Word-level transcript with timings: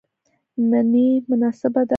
منی 0.69 1.07
مناسبه 1.29 1.81
ده 1.87 1.89